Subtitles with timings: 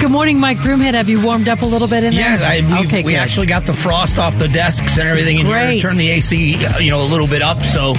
[0.00, 0.94] Good morning, Mike Broomhead.
[0.94, 2.22] Have you warmed up a little bit in there?
[2.22, 3.18] Yes, I, we, okay, we good.
[3.18, 5.54] actually got the frost off the desks and everything in here.
[5.54, 5.80] Great.
[5.82, 7.60] Turned the AC, uh, you know, a little bit up.
[7.60, 7.92] So,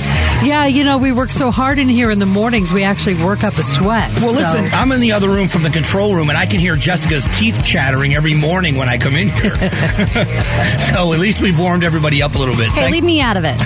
[0.44, 3.44] Yeah, you know, we work so hard in here in the mornings, we actually work
[3.44, 4.10] up a sweat.
[4.20, 6.60] well, so- listen, I'm in the other room from the control room, and I can
[6.60, 9.56] hear Jessica's teeth chattering every morning when I come in here.
[10.92, 12.70] so at least we've warmed everybody up a little bit.
[12.70, 13.56] Hey, Thank- leave me out of it.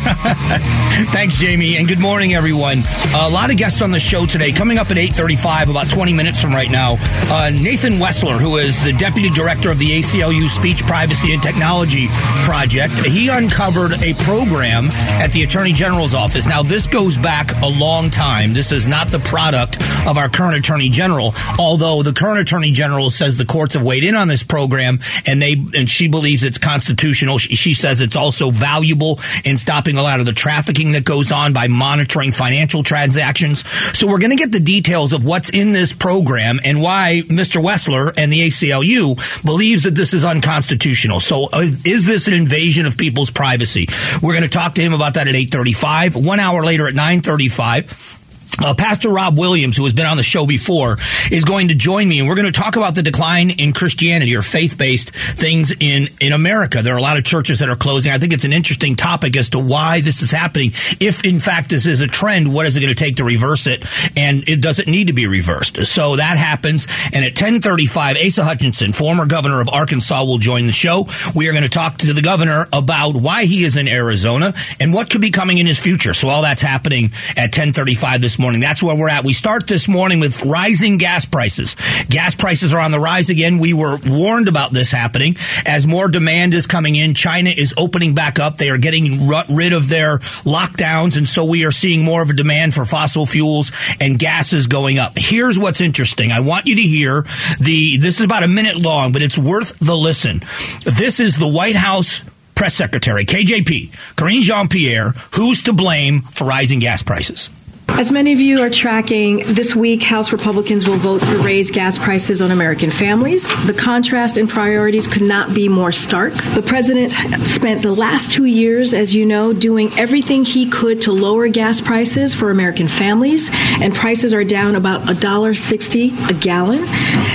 [1.14, 2.80] Thanks, Jamie, and good morning, everyone.
[3.16, 4.52] a lot of guests on the show today.
[4.52, 6.98] Coming up at 8.35, about 20 minutes from right now,
[7.32, 12.08] uh, Nathan Wessler, who is the Deputy Director of the ACLU Speech Privacy and Technology
[12.44, 14.86] Project, he uncovered a program
[15.22, 16.46] at the Attorney General's office.
[16.46, 18.54] Now, this goes back a long time.
[18.54, 23.10] This is not the product of our current Attorney General, although the current Attorney General
[23.10, 26.58] says the courts have weighed in on this program, and they and she believes it's
[26.58, 27.38] constitutional.
[27.38, 31.32] She, she says it's also valuable in stopping a lot of the trafficking that goes
[31.32, 33.68] on by monitoring financial transactions.
[33.98, 37.62] So we're going to get the details of what's in this program and why Mr.
[37.64, 41.20] Wessler and the ACLU believes that this is unconstitutional.
[41.20, 43.88] So uh, is this an invasion of people's privacy?
[44.22, 46.24] We're going to talk to him about that at 8:35.
[46.24, 48.24] One hour later at 9:35.
[48.62, 50.98] Uh, Pastor Rob Williams, who has been on the show before,
[51.30, 54.36] is going to join me, and we're going to talk about the decline in Christianity
[54.36, 56.82] or faith-based things in in America.
[56.82, 58.14] There are a lot of churches that are closing.
[58.14, 60.72] I think it's an interesting topic as to why this is happening.
[61.02, 63.68] If in fact this is a trend, what is it going to take to reverse
[63.68, 63.84] it?
[64.16, 65.86] And it doesn't need to be reversed.
[65.86, 66.88] So that happens.
[67.12, 71.08] And at 10:35, Asa Hutchinson, former governor of Arkansas, will join the show.
[71.36, 74.94] We are going to talk to the governor about why he is in Arizona and
[74.94, 76.14] what could be coming in his future.
[76.14, 78.45] So all that's happening at 10:35 this morning.
[78.54, 79.24] That's where we're at.
[79.24, 81.76] We start this morning with rising gas prices.
[82.10, 83.58] Gas prices are on the rise again.
[83.58, 87.14] We were warned about this happening as more demand is coming in.
[87.14, 88.58] China is opening back up.
[88.58, 92.34] They are getting rid of their lockdowns, and so we are seeing more of a
[92.34, 95.14] demand for fossil fuels and gas is going up.
[95.16, 96.32] Here's what's interesting.
[96.32, 97.24] I want you to hear
[97.60, 97.98] the.
[97.98, 100.42] This is about a minute long, but it's worth the listen.
[100.84, 102.22] This is the White House
[102.56, 107.50] press secretary, KJP, Karine Jean Pierre, who's to blame for rising gas prices.
[107.88, 111.98] As many of you are tracking, this week House Republicans will vote to raise gas
[111.98, 113.48] prices on American families.
[113.66, 116.34] The contrast in priorities could not be more stark.
[116.56, 117.14] The president
[117.48, 121.80] spent the last two years, as you know, doing everything he could to lower gas
[121.80, 126.86] prices for American families, and prices are down about $1.60 a gallon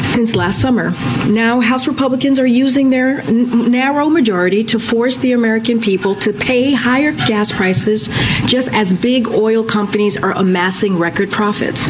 [0.04, 0.90] since last summer.
[1.26, 6.34] Now, House Republicans are using their n- narrow majority to force the American people to
[6.34, 8.08] pay higher gas prices,
[8.44, 11.86] just as big oil companies are amassing record profits.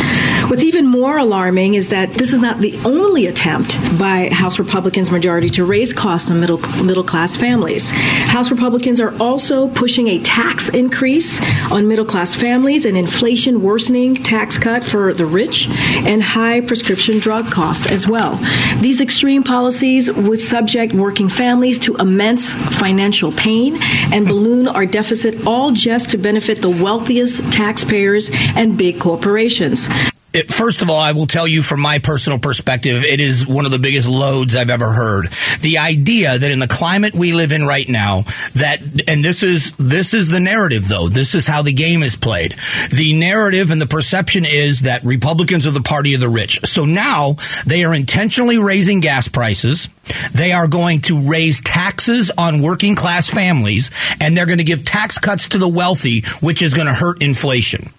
[0.48, 5.10] What's even more alarming is that this is not the only attempt by House Republicans'
[5.10, 7.90] majority to raise costs on middle middle class families.
[7.90, 11.40] House Republicans are also pushing a tax increase
[11.70, 17.20] on middle class families, an inflation worsening tax cut for the rich, and high prescription
[17.20, 18.36] drug costs as well.
[18.80, 23.78] These extreme policies would subject working families to immense financial pain
[24.12, 29.88] and balloon our deficit, all just to benefit the wealthiest taxpayers and big corporations.
[30.32, 33.64] It, first of all, I will tell you from my personal perspective, it is one
[33.64, 35.26] of the biggest loads I've ever heard.
[35.60, 38.22] The idea that in the climate we live in right now,
[38.54, 42.14] that, and this is, this is the narrative though, this is how the game is
[42.14, 42.54] played.
[42.96, 46.60] The narrative and the perception is that Republicans are the party of the rich.
[46.64, 47.34] So now
[47.66, 49.88] they are intentionally raising gas prices.
[50.32, 53.90] They are going to raise taxes on working class families
[54.20, 57.20] and they're going to give tax cuts to the wealthy, which is going to hurt
[57.20, 57.90] inflation.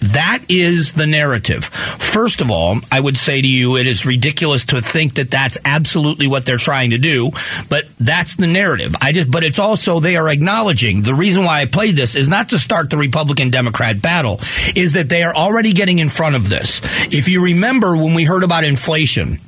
[0.00, 1.64] That is the narrative.
[1.64, 5.58] First of all, I would say to you, it is ridiculous to think that that's
[5.64, 7.30] absolutely what they're trying to do,
[7.68, 8.94] but that's the narrative.
[9.02, 12.28] I just, but it's also they are acknowledging the reason why I played this is
[12.28, 14.40] not to start the Republican Democrat battle,
[14.76, 16.80] is that they are already getting in front of this.
[17.12, 19.38] If you remember when we heard about inflation,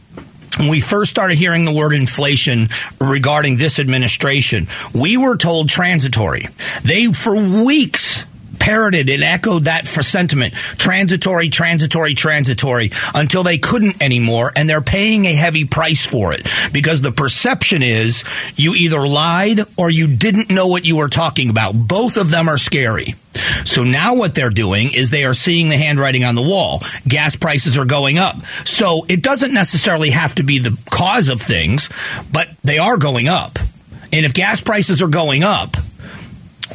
[0.59, 2.69] when we first started hearing the word inflation
[3.00, 6.47] regarding this administration, we were told transitory.
[6.82, 7.34] They, for
[7.65, 8.27] weeks,
[8.60, 14.81] parroted and echoed that for sentiment transitory transitory transitory until they couldn't anymore and they're
[14.81, 18.23] paying a heavy price for it because the perception is
[18.56, 22.49] you either lied or you didn't know what you were talking about both of them
[22.49, 23.14] are scary
[23.64, 26.82] so now what they're doing is they are seeing the handwriting on the wall.
[27.06, 28.37] Gas prices are going up.
[28.44, 31.88] So it doesn't necessarily have to be the cause of things,
[32.32, 33.58] but they are going up.
[34.12, 35.76] And if gas prices are going up,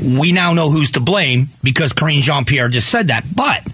[0.01, 3.25] we now know who's to blame because Karine Jean Pierre just said that.
[3.35, 3.67] But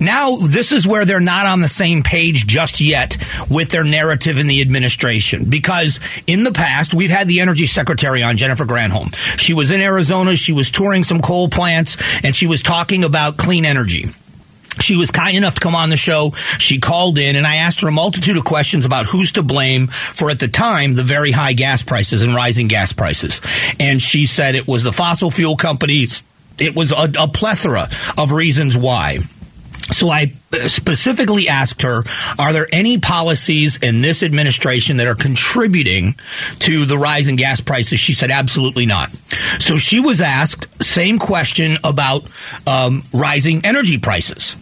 [0.00, 3.16] now this is where they're not on the same page just yet
[3.50, 5.44] with their narrative in the administration.
[5.44, 9.14] Because in the past, we've had the energy secretary on, Jennifer Granholm.
[9.38, 13.36] She was in Arizona, she was touring some coal plants, and she was talking about
[13.36, 14.06] clean energy.
[14.80, 16.30] She was kind enough to come on the show.
[16.58, 19.86] She called in and I asked her a multitude of questions about who's to blame
[19.88, 23.40] for at the time the very high gas prices and rising gas prices.
[23.80, 26.22] And she said it was the fossil fuel companies.
[26.58, 27.88] It was a, a plethora
[28.18, 29.18] of reasons why.
[29.92, 32.02] So I specifically asked her,
[32.38, 36.16] are there any policies in this administration that are contributing
[36.60, 38.00] to the rise in gas prices?
[38.00, 39.10] She said, absolutely not.
[39.60, 42.28] So she was asked, same question about
[42.66, 44.56] um, rising energy prices.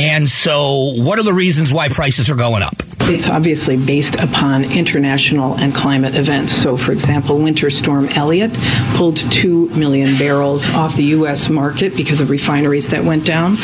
[0.00, 2.74] And so, what are the reasons why prices are going up?
[3.10, 6.52] It's obviously based upon international and climate events.
[6.52, 8.52] So, for example, Winter Storm Elliott
[8.94, 11.48] pulled 2 million barrels off the U.S.
[11.48, 13.56] market because of refineries that went down.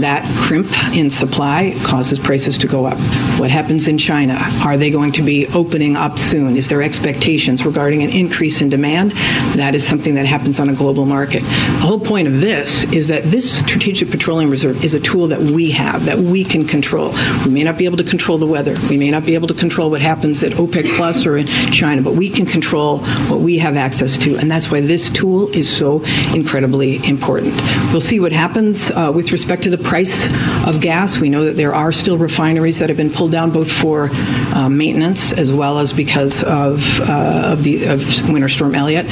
[0.00, 2.98] That crimp in supply causes prices to go up.
[3.40, 4.36] What happens in China?
[4.62, 6.58] Are they going to be opening up soon?
[6.58, 9.12] Is there expectations regarding an increase in demand?
[9.56, 11.40] That is something that happens on a global market.
[11.40, 15.40] The whole point of this is that this Strategic Petroleum Reserve is a tool that
[15.40, 17.14] we have, that we can control.
[17.46, 18.74] We may not be able to control the weather.
[18.90, 22.02] We may not be able to control what happens at OPEC Plus or in China,
[22.02, 22.98] but we can control
[23.28, 24.36] what we have access to.
[24.36, 26.02] And that's why this tool is so
[26.34, 27.54] incredibly important.
[27.92, 30.26] We'll see what happens uh, with respect to the price
[30.66, 31.18] of gas.
[31.18, 34.68] We know that there are still refineries that have been pulled down both for uh,
[34.68, 39.06] maintenance as well as because of, uh, of the of Winter Storm Elliott.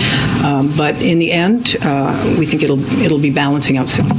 [0.45, 4.11] Um, but in the end, uh, we think it'll it'll be balancing out soon.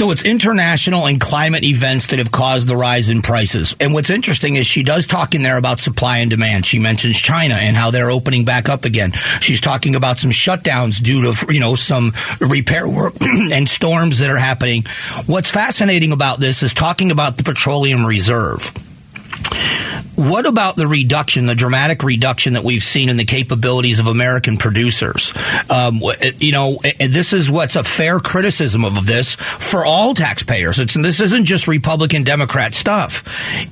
[0.00, 3.76] So it's international and climate events that have caused the rise in prices.
[3.78, 6.64] And what's interesting is she does talk in there about supply and demand.
[6.64, 9.12] She mentions China and how they're opening back up again.
[9.42, 14.30] She's talking about some shutdowns due to, you know, some repair work and storms that
[14.30, 14.84] are happening.
[15.26, 18.72] What's fascinating about this is talking about the petroleum reserve.
[20.16, 24.56] What about the reduction, the dramatic reduction that we've seen in the capabilities of American
[24.58, 25.32] producers?
[25.70, 29.84] Um, eh, you know, eh, eh, this is what's a fair criticism of this for
[29.84, 30.78] all taxpayers.
[30.78, 33.24] It's, this isn't just Republican Democrat stuff.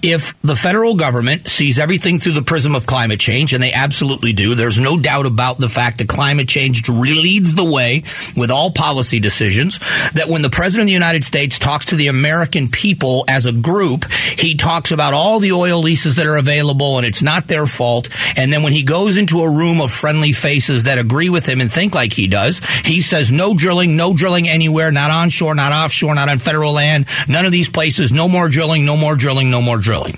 [0.02, 4.32] If the federal government sees everything through the prism of climate change, and they absolutely
[4.32, 8.02] do, there's no doubt about the fact that climate change leads the way
[8.36, 9.78] with all policy decisions.
[10.12, 13.52] That when the president of the United States talks to the American people as a
[13.52, 17.66] group, he talks about all the oil leases that are available and it's not their
[17.66, 18.08] fault.
[18.36, 21.60] And then when he goes into a room of friendly faces that agree with him
[21.60, 25.72] and think like he does, he says no drilling, no drilling anywhere, not onshore, not
[25.72, 29.50] offshore, not on federal land, none of these places, no more drilling, no more drilling,
[29.50, 30.14] no more drilling.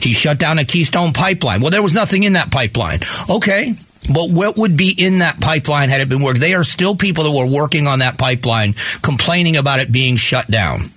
[0.00, 1.60] He shut down a Keystone pipeline.
[1.60, 3.00] Well, there was nothing in that pipeline.
[3.28, 3.74] Okay.
[4.12, 6.40] But what would be in that pipeline had it been worked?
[6.40, 10.50] They are still people that were working on that pipeline complaining about it being shut
[10.50, 10.90] down.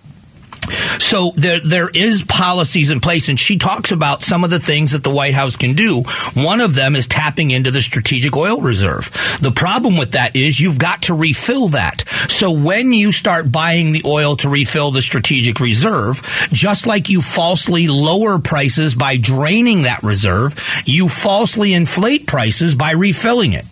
[0.99, 4.91] So there there is policies in place, and she talks about some of the things
[4.91, 6.03] that the White House can do.
[6.35, 9.09] One of them is tapping into the strategic oil reserve.
[9.41, 12.07] The problem with that is you've got to refill that.
[12.29, 16.21] So when you start buying the oil to refill the strategic reserve,
[16.51, 20.55] just like you falsely lower prices by draining that reserve,
[20.85, 23.65] you falsely inflate prices by refilling it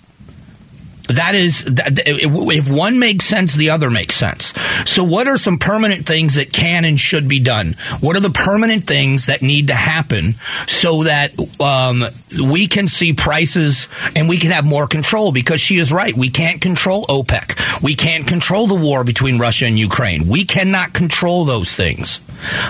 [1.10, 4.54] that is if one makes sense the other makes sense.
[4.90, 7.76] So what are some permanent things that can and should be done?
[8.00, 10.34] What are the permanent things that need to happen
[10.68, 12.04] so that um,
[12.52, 15.32] we can see prices and we can have more control?
[15.32, 16.16] Because she is right.
[16.16, 17.82] We can't control opec.
[17.82, 20.28] We can't control the war between russia and ukraine.
[20.28, 22.20] We cannot control those things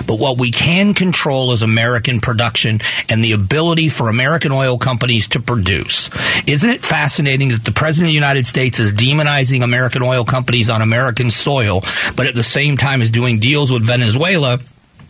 [0.06, 5.28] but what we can control is American production and the ability for American oil companies
[5.28, 6.10] to produce.
[6.46, 10.70] Isn't it fascinating that the President of the United States is demonizing American oil companies
[10.70, 11.80] on American soil,
[12.16, 14.58] but at the same time is doing deals with Venezuela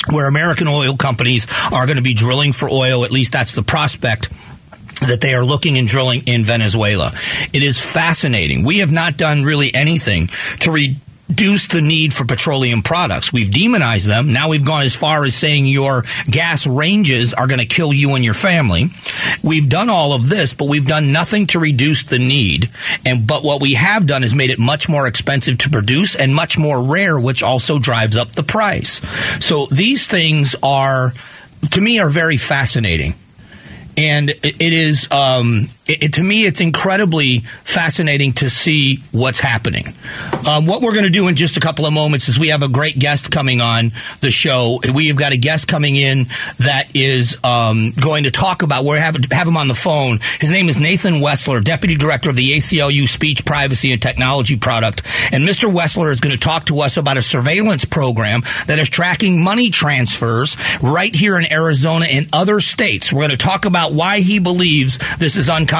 [0.08, 3.62] where American oil companies are going to be drilling for oil, at least that's the
[3.62, 4.30] prospect
[5.00, 7.10] that they are looking and drilling in Venezuela.
[7.52, 8.64] It is fascinating.
[8.64, 10.28] We have not done really anything
[10.60, 10.96] to read
[11.30, 13.32] reduce the need for petroleum products.
[13.32, 14.32] We've demonized them.
[14.32, 18.14] Now we've gone as far as saying your gas ranges are going to kill you
[18.14, 18.86] and your family.
[19.42, 22.68] We've done all of this, but we've done nothing to reduce the need.
[23.06, 26.34] And, but what we have done is made it much more expensive to produce and
[26.34, 29.00] much more rare, which also drives up the price.
[29.44, 31.12] So these things are,
[31.70, 33.14] to me, are very fascinating
[33.96, 39.84] and it is um, it, it, to me it's incredibly fascinating to see what's happening.
[40.48, 42.62] Um, what we're going to do in just a couple of moments is we have
[42.62, 44.78] a great guest coming on the show.
[44.94, 46.26] We have got a guest coming in
[46.58, 48.84] that is um, going to talk about.
[48.84, 50.20] We have have him on the phone.
[50.40, 55.02] His name is Nathan Wessler, deputy director of the ACLU Speech Privacy and Technology Product,
[55.32, 55.72] and Mr.
[55.72, 59.70] Wessler is going to talk to us about a surveillance program that is tracking money
[59.70, 63.12] transfers right here in Arizona and other states.
[63.12, 65.79] We're going to talk about about why he believes this is unconstitutional.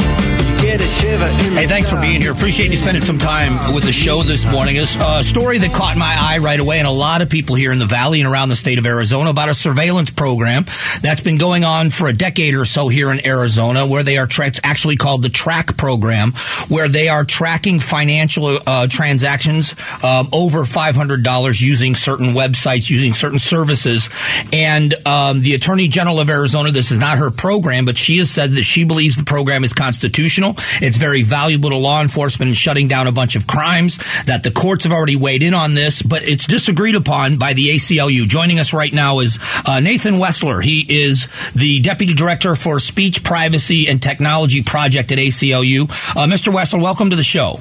[1.01, 2.31] Hey, thanks for being here.
[2.31, 4.75] Appreciate you spending some time with the show this morning.
[4.75, 7.71] It's a story that caught my eye right away, and a lot of people here
[7.71, 10.65] in the Valley and around the state of Arizona about a surveillance program
[11.01, 14.27] that's been going on for a decade or so here in Arizona, where they are
[14.27, 16.33] tra- actually called the TRAC program,
[16.67, 23.39] where they are tracking financial uh, transactions um, over $500 using certain websites, using certain
[23.39, 24.09] services.
[24.53, 28.29] And um, the Attorney General of Arizona, this is not her program, but she has
[28.29, 30.55] said that she believes the program is constitutional.
[30.81, 34.51] It's very valuable to law enforcement in shutting down a bunch of crimes, that the
[34.51, 38.27] courts have already weighed in on this, but it's disagreed upon by the ACLU.
[38.27, 40.63] Joining us right now is uh, Nathan Wessler.
[40.63, 45.83] He is the Deputy Director for Speech, Privacy, and Technology Project at ACLU.
[46.15, 46.53] Uh, Mr.
[46.53, 47.59] Wessler, welcome to the show.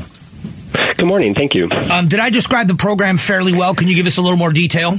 [0.73, 1.35] Good morning.
[1.35, 1.69] Thank you.
[1.71, 3.75] Um, did I describe the program fairly well?
[3.75, 4.99] Can you give us a little more detail?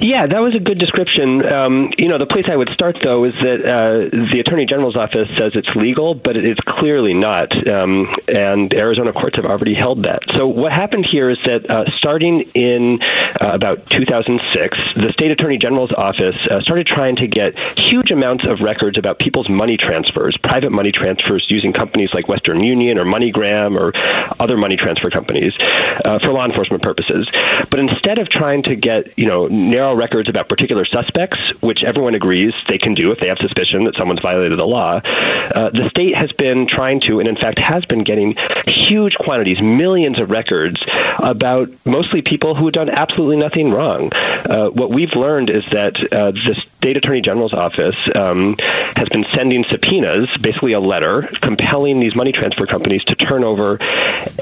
[0.00, 1.44] Yeah, that was a good description.
[1.44, 4.96] Um, you know, the place I would start though is that uh, the Attorney General's
[4.96, 9.74] office says it's legal, but it is clearly not, um, and Arizona courts have already
[9.74, 10.22] held that.
[10.32, 15.58] So what happened here is that uh, starting in uh, about 2006, the State Attorney
[15.58, 20.34] General's office uh, started trying to get huge amounts of records about people's money transfers,
[20.42, 23.92] private money transfers using companies like Western Union or MoneyGram or
[24.40, 27.28] other money transfer companies uh, for law enforcement purposes.
[27.68, 32.14] But instead of trying to get you know narrow records about particular suspects, which everyone
[32.14, 35.88] agrees they can do if they have suspicion that someone's violated the law, uh, the
[35.90, 38.34] state has been trying to, and in fact has been getting
[38.66, 40.82] huge quantities, millions of records
[41.18, 44.12] about mostly people who have done absolutely nothing wrong.
[44.12, 48.56] Uh, what we've learned is that uh, the state attorney general's office um,
[48.96, 53.78] has been sending subpoenas, basically a letter compelling these money transfer companies to turn over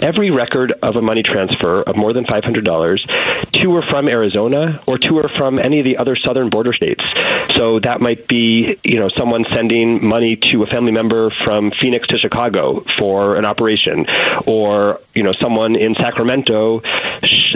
[0.02, 4.98] every record of a money transfer of more than $500 to or from Arizona or
[4.98, 7.02] to or from any of the other southern border states.
[7.54, 12.08] So that might be, you know, someone sending money to a family member from Phoenix
[12.08, 14.06] to Chicago for an operation,
[14.46, 16.80] or you know, someone in Sacramento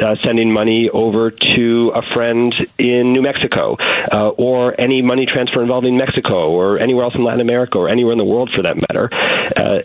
[0.02, 3.76] uh, sending money over to a friend in New Mexico,
[4.12, 8.12] uh, or any money transfer involving Mexico or anywhere else in Latin America or anywhere
[8.12, 9.08] in the world for that matter.
[9.56, 9.82] Uh,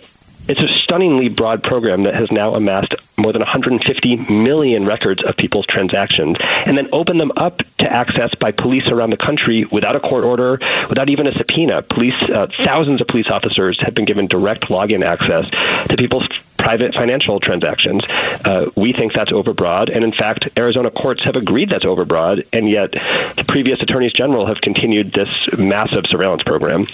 [0.47, 5.35] it's a stunningly broad program that has now amassed more than 150 million records of
[5.35, 9.95] people's transactions and then opened them up to access by police around the country without
[9.95, 10.57] a court order,
[10.89, 11.81] without even a subpoena.
[11.81, 15.49] Police, uh, thousands of police officers have been given direct login access
[15.87, 16.27] to people's
[16.57, 18.03] private financial transactions.
[18.43, 22.69] Uh, we think that's overbroad, and in fact, Arizona courts have agreed that's overbroad, and
[22.69, 26.85] yet the previous attorneys general have continued this massive surveillance program.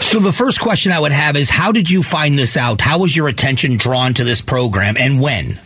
[0.00, 2.80] So the first question I would have is how did you find this out?
[2.80, 5.58] How was your attention drawn to this program, and when?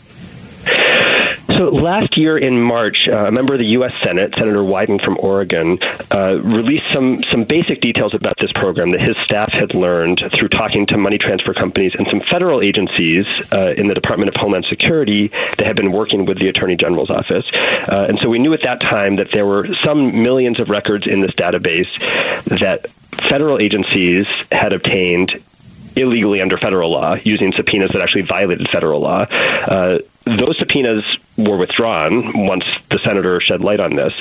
[1.59, 3.93] So last year in March, uh, a member of the U.S.
[4.00, 9.00] Senate, Senator Wyden from Oregon, uh, released some some basic details about this program that
[9.00, 13.73] his staff had learned through talking to money transfer companies and some federal agencies uh,
[13.77, 17.50] in the Department of Homeland Security that had been working with the Attorney General's office.
[17.53, 21.09] Uh, and so we knew at that time that there were some millions of records
[21.09, 21.91] in this database
[22.61, 22.88] that
[23.29, 25.43] federal agencies had obtained
[25.97, 29.23] illegally under federal law using subpoenas that actually violated federal law.
[29.23, 29.99] Uh,
[30.37, 31.04] those subpoenas
[31.37, 34.12] were withdrawn once the senator shed light on this,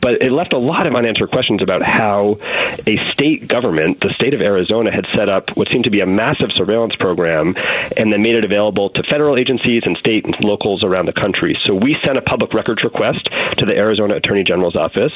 [0.00, 2.38] but it left a lot of unanswered questions about how
[2.86, 6.06] a state government, the state of Arizona, had set up what seemed to be a
[6.06, 7.54] massive surveillance program
[7.96, 11.56] and then made it available to federal agencies and state and locals around the country.
[11.64, 15.12] So we sent a public records request to the Arizona Attorney General's office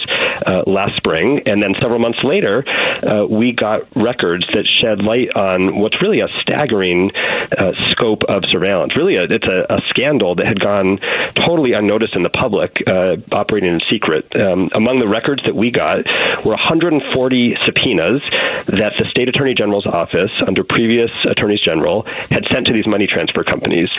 [0.47, 2.65] uh, last spring, and then several months later,
[3.07, 7.11] uh, we got records that shed light on what's really a staggering
[7.57, 8.97] uh, scope of surveillance.
[8.97, 10.99] Really, a, it's a, a scandal that had gone
[11.35, 14.35] totally unnoticed in the public, uh, operating in secret.
[14.35, 16.07] Um, among the records that we got
[16.45, 18.23] were 140 subpoenas
[18.67, 23.07] that the state attorney general's office, under previous attorneys general, had sent to these money
[23.07, 23.91] transfer companies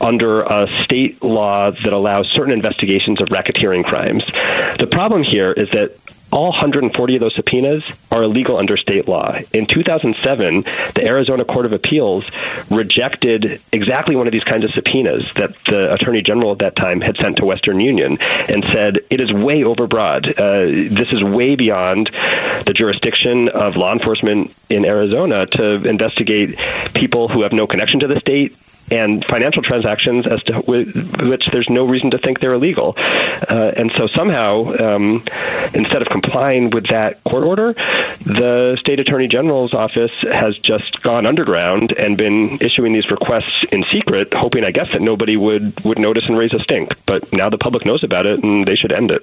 [0.00, 4.24] under a state law that allows certain investigations of racketeering crimes.
[4.78, 5.98] The problem here is that
[6.32, 9.36] all 140 of those subpoenas are illegal under state law.
[9.52, 10.62] In 2007,
[10.94, 12.30] the Arizona Court of Appeals
[12.70, 17.00] rejected exactly one of these kinds of subpoenas that the Attorney General at that time
[17.00, 20.28] had sent to Western Union and said it is way overbroad.
[20.30, 22.10] Uh, this is way beyond
[22.64, 26.58] the jurisdiction of law enforcement in Arizona to investigate
[26.94, 28.56] people who have no connection to the state
[28.90, 32.94] and financial transactions as to which there's no reason to think they're illegal.
[32.96, 35.24] Uh, and so somehow, um,
[35.74, 41.26] instead of complying with that court order, the state attorney general's office has just gone
[41.26, 45.98] underground and been issuing these requests in secret, hoping, I guess, that nobody would, would
[45.98, 46.90] notice and raise a stink.
[47.06, 49.22] But now the public knows about it, and they should end it.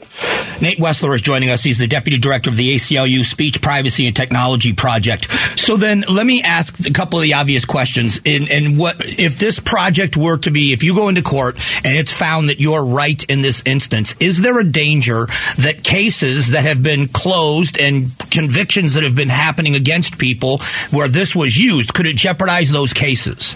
[0.61, 1.63] Nate Wessler is joining us.
[1.63, 5.31] He's the deputy director of the ACLU Speech, Privacy, and Technology Project.
[5.57, 8.19] So then, let me ask a couple of the obvious questions.
[8.23, 11.95] In, and what if this project were to be, if you go into court and
[11.95, 16.63] it's found that you're right in this instance, is there a danger that cases that
[16.63, 20.59] have been closed and convictions that have been happening against people
[20.91, 23.55] where this was used could it jeopardize those cases?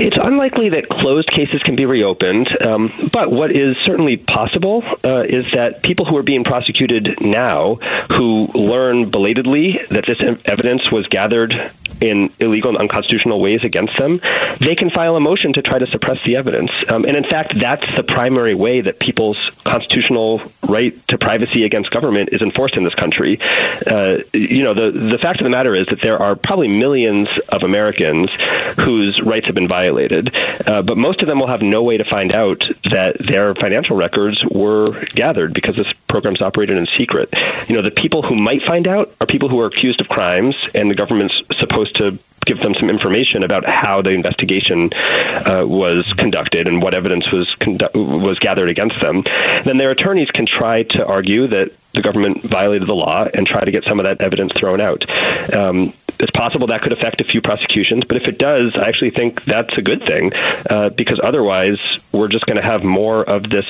[0.00, 5.22] It's unlikely that closed cases can be reopened, um, but what is certainly possible uh,
[5.22, 7.74] is that people who are being prosecuted now,
[8.08, 14.20] who learn belatedly that this evidence was gathered in illegal and unconstitutional ways against them,
[14.58, 16.70] they can file a motion to try to suppress the evidence.
[16.88, 21.90] Um, and in fact, that's the primary way that people's constitutional right to privacy against
[21.90, 23.38] government is enforced in this country.
[23.86, 27.28] Uh, you know, the the fact of the matter is that there are probably millions
[27.48, 28.30] of Americans
[28.76, 30.34] whose rights have been violated.
[30.66, 33.96] Uh, but most of them will have no way to find out that their financial
[33.96, 37.32] records were gathered because this program's operated in secret.
[37.68, 40.54] You know, the people who might find out are people who are accused of crimes,
[40.74, 46.12] and the government's supposed to give them some information about how the investigation uh, was
[46.16, 49.22] conducted and what evidence was condu- was gathered against them.
[49.64, 53.64] Then their attorneys can try to argue that the government violated the law and try
[53.64, 55.04] to get some of that evidence thrown out.
[55.52, 59.10] Um, it's possible that could affect a few prosecutions, but if it does, I actually
[59.10, 60.32] think that's a good thing
[60.70, 61.78] uh, because otherwise
[62.12, 63.66] we're just going to have more of this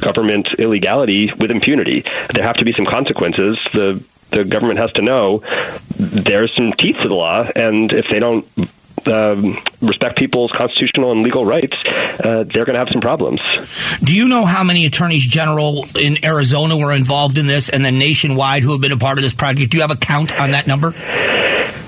[0.00, 2.04] government illegality with impunity.
[2.32, 3.58] There have to be some consequences.
[3.72, 5.42] The the government has to know
[5.98, 8.46] there's some teeth to the law, and if they don't
[9.06, 13.40] um, respect people's constitutional and legal rights, uh, they're going to have some problems.
[14.02, 17.98] Do you know how many attorneys general in Arizona were involved in this, and then
[17.98, 19.70] nationwide who have been a part of this project?
[19.70, 20.92] Do you have a count on that number?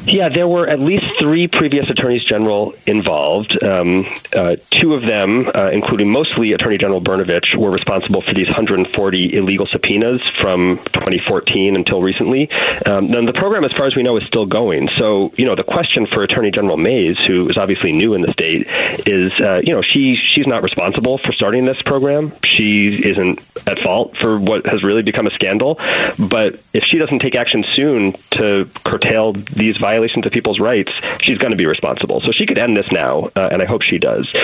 [0.06, 3.56] Yeah, there were at least three previous attorneys general involved.
[3.62, 8.48] Um, uh, two of them, uh, including mostly Attorney General Brnovich, were responsible for these
[8.48, 12.50] 140 illegal subpoenas from 2014 until recently.
[12.86, 14.88] Um, then the program, as far as we know, is still going.
[14.96, 18.32] So, you know, the question for Attorney General Mayes, who is obviously new in the
[18.32, 18.66] state,
[19.06, 22.32] is, uh, you know, she she's not responsible for starting this program.
[22.44, 25.74] She isn't at fault for what has really become a scandal.
[26.18, 30.92] But if she doesn't take action soon to curtail these violations, violations of people's rights,
[31.20, 32.20] she's going to be responsible.
[32.20, 34.34] So she could end this now, uh, and I hope she does.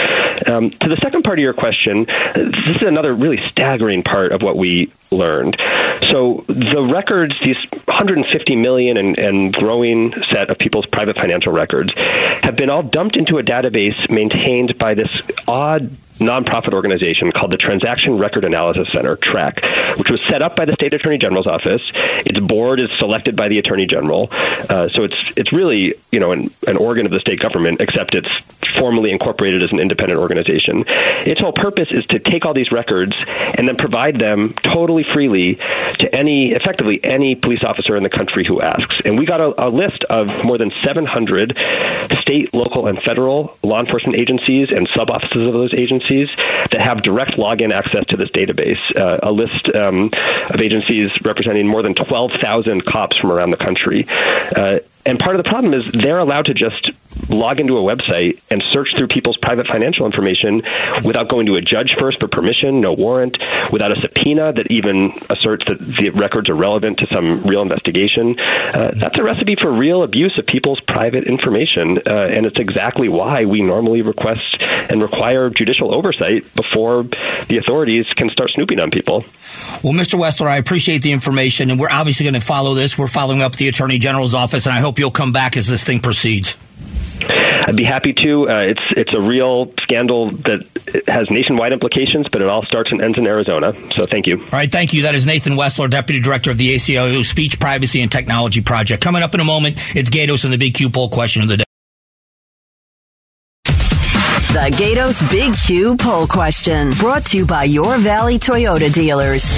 [0.46, 4.42] Um, to the second part of your question, this is another really staggering part of
[4.42, 5.56] what we learned.
[6.10, 11.92] So the records, these 150 million and, and growing set of people's private financial records,
[11.96, 15.10] have been all dumped into a database maintained by this
[15.48, 20.64] odd nonprofit organization called the Transaction Record Analysis Center, TRAC, which was set up by
[20.64, 21.82] the state attorney general's office.
[22.24, 26.32] Its board is selected by the attorney general, uh, so it's it's really you know
[26.32, 28.30] an, an organ of the state government, except it's
[28.76, 30.84] formally incorporated as an independent organization.
[31.26, 33.14] Its whole purpose is to take all these records
[33.58, 35.54] and then provide them totally freely
[35.98, 39.00] to any, effectively any police officer in the country who asks.
[39.04, 41.56] And we got a, a list of more than 700
[42.20, 46.36] state, local, and federal law enforcement agencies and sub offices of those agencies agencies
[46.70, 48.80] that have direct login access to this database.
[48.96, 50.10] Uh, a list um,
[50.50, 54.06] of agencies representing more than 12,000 cops from around the country.
[54.56, 56.90] Uh, and part of the problem is they're allowed to just
[57.28, 60.62] log into a website and search through people's private financial information
[61.04, 63.38] without going to a judge first for permission, no warrant,
[63.72, 68.38] without a subpoena that even asserts that the records are relevant to some real investigation.
[68.38, 73.08] Uh, that's a recipe for real abuse of people's private information, uh, and it's exactly
[73.08, 77.04] why we normally request and require judicial oversight before
[77.48, 79.24] the authorities can start snooping on people.
[79.82, 80.18] Well, Mr.
[80.18, 82.98] Wessler, I appreciate the information, and we're obviously going to follow this.
[82.98, 85.84] We're following up the Attorney General's office, and I hope you'll come back as this
[85.84, 86.56] thing proceeds.
[87.66, 88.48] I'd be happy to.
[88.48, 90.64] Uh, it's it's a real scandal that
[91.08, 93.72] has nationwide implications, but it all starts and ends in Arizona.
[93.92, 94.38] So thank you.
[94.38, 95.02] All right, thank you.
[95.02, 99.02] That is Nathan Wessler, Deputy Director of the ACLU Speech, Privacy, and Technology Project.
[99.02, 101.56] Coming up in a moment, it's Gatos and the Big Q poll question of the
[101.56, 101.64] day.
[103.64, 109.54] The Gatos Big Q poll question brought to you by your Valley Toyota dealers.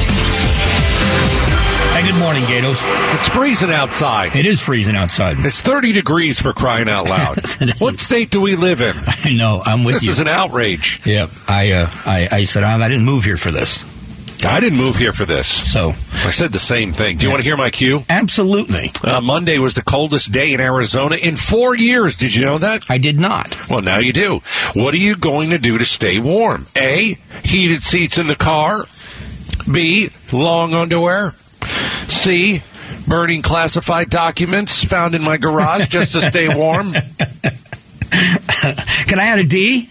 [1.99, 2.79] Hey, good morning, Gatos.
[2.81, 4.37] It's freezing outside.
[4.37, 5.35] It is freezing outside.
[5.41, 7.39] It's 30 degrees for crying out loud.
[7.81, 8.95] what state do we live in?
[9.25, 9.61] I know.
[9.67, 10.11] I'm with this you.
[10.11, 11.05] This is an outrage.
[11.05, 11.27] Yeah.
[11.49, 13.85] I, uh, I, I said, I didn't move here for this.
[14.45, 15.49] I didn't move here for this.
[15.49, 17.17] So I said the same thing.
[17.17, 18.05] Do you want to hear my cue?
[18.09, 18.91] Absolutely.
[19.03, 22.15] Uh, Monday was the coldest day in Arizona in four years.
[22.15, 22.89] Did you know that?
[22.89, 23.69] I did not.
[23.69, 24.39] Well, now you do.
[24.73, 26.69] What are you going to do to stay warm?
[26.77, 27.19] A.
[27.43, 28.85] Heated seats in the car.
[29.69, 30.11] B.
[30.33, 31.35] Long underwear.
[32.19, 32.63] C.
[33.07, 36.93] Burning classified documents found in my garage just to stay warm.
[39.07, 39.89] Can I add a D?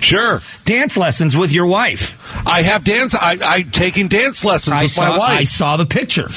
[0.00, 0.40] Sure.
[0.64, 2.18] Dance lessons with your wife.
[2.46, 3.14] I have dance.
[3.14, 5.38] I, I'm taking dance lessons I with saw, my wife.
[5.40, 6.28] I saw the picture.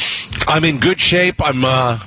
[0.48, 1.42] I'm in good shape.
[1.44, 1.66] I'm.
[1.66, 2.00] uh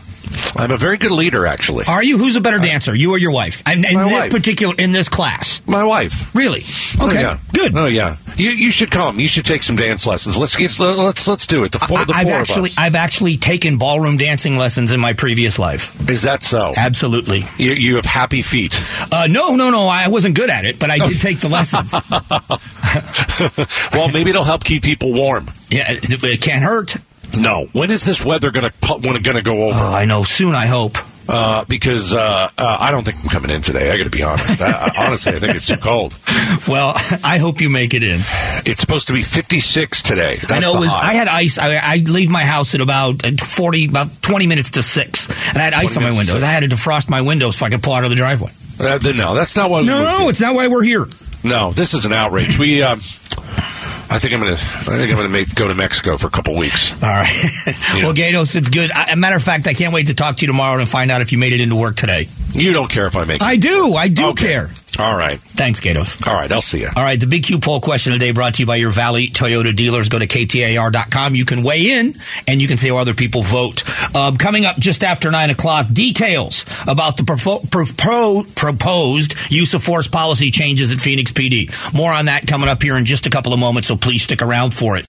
[0.56, 1.84] I'm a very good leader, actually.
[1.86, 2.18] Are you?
[2.18, 3.66] Who's a better dancer, you or your wife?
[3.68, 4.30] In, in this wife.
[4.30, 6.34] particular, in this class, My wife.
[6.34, 6.62] really?
[7.00, 7.38] Oh, Okay, yeah.
[7.54, 7.76] good.
[7.76, 8.16] Oh yeah.
[8.36, 9.18] You you should come.
[9.18, 10.36] You should take some dance lessons.
[10.38, 11.72] Let's get let's let's do it.
[11.72, 12.78] The four, the I, have four actually, of us.
[12.78, 16.08] I've actually taken ballroom dancing lessons in my previous life.
[16.08, 16.72] Is that so?
[16.76, 17.44] Absolutely.
[17.56, 18.80] You, you have happy feet.
[19.12, 19.86] Uh, no, no, no.
[19.88, 21.92] I wasn't good at it, but I did take the lessons.
[23.92, 25.46] well, maybe it'll help keep people warm.
[25.70, 26.94] yeah, it, it can't hurt.
[27.36, 27.66] No.
[27.72, 29.78] When is this weather going to when going to go over?
[29.78, 30.22] Oh, I know.
[30.22, 30.96] Soon, I hope.
[31.30, 33.90] Uh, because uh, uh, I don't think I'm coming in today.
[33.90, 34.62] I got to be honest.
[34.62, 36.16] I, honestly, I think it's too cold.
[36.66, 38.20] Well, I hope you make it in.
[38.64, 40.36] It's supposed to be 56 today.
[40.36, 40.76] That's I know.
[40.76, 41.10] It was, high.
[41.10, 41.58] I had ice.
[41.58, 45.58] I, I leave my house at about uh, forty, about twenty minutes to six, and
[45.58, 46.42] I had ice on my windows.
[46.42, 48.50] I had to defrost my windows so I could pull out of the driveway.
[48.80, 49.82] Uh, no, that's not what.
[49.82, 51.06] we No, no, it's not why we're here.
[51.44, 52.58] No, this is an outrage.
[52.58, 53.00] We, um,
[54.10, 54.56] I think I'm gonna, I
[54.96, 56.92] think I'm gonna make, go to Mexico for a couple weeks.
[56.94, 57.30] All right.
[57.94, 58.90] well, Gatos, it's good.
[58.90, 61.10] I, a matter of fact, I can't wait to talk to you tomorrow and find
[61.10, 62.26] out if you made it into work today.
[62.52, 63.42] You don't care if I make.
[63.42, 63.94] I do.
[63.94, 64.46] I do Okay.
[64.46, 64.70] care.
[64.98, 65.38] All right.
[65.38, 66.26] Thanks, Gatos.
[66.26, 66.50] All right.
[66.50, 66.88] I'll see you.
[66.96, 69.74] All right, the Big Q poll question today brought to you by your Valley Toyota
[69.74, 70.08] dealers.
[70.08, 71.34] Go to KTAR.com.
[71.36, 72.14] You can weigh in
[72.48, 73.84] and you can see how other people vote.
[74.16, 79.84] Um, coming up just after 9 o'clock, details about the propo- propo- proposed use of
[79.84, 81.70] force policy changes at Phoenix PD.
[81.94, 84.42] More on that coming up here in just a couple of moments, so please stick
[84.42, 85.06] around for it.